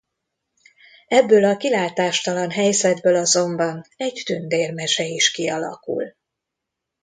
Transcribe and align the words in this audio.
Ebből 1.07 1.43
a 1.45 1.57
kilátástalan 1.57 2.51
helyzetből 2.51 3.15
azonban 3.15 3.81
egy 3.95 4.21
tündérmese 4.25 5.03
is 5.05 5.31
kialakul. 5.31 6.15